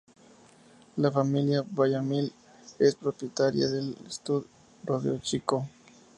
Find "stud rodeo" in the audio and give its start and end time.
4.09-5.19